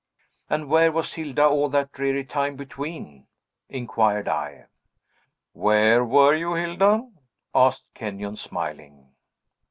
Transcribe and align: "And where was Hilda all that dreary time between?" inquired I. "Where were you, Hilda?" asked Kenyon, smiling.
"And 0.49 0.65
where 0.67 0.91
was 0.91 1.13
Hilda 1.13 1.45
all 1.47 1.69
that 1.69 1.91
dreary 1.91 2.23
time 2.23 2.55
between?" 2.55 3.27
inquired 3.69 4.27
I. 4.27 4.65
"Where 5.53 6.03
were 6.03 6.33
you, 6.33 6.55
Hilda?" 6.55 7.07
asked 7.53 7.85
Kenyon, 7.93 8.35
smiling. 8.35 9.11